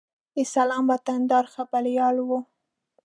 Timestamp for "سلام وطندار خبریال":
0.53-2.15